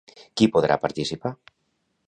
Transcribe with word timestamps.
Qui 0.39 0.45
hi 0.47 0.53
podrà 0.55 0.77
participar? 0.85 1.35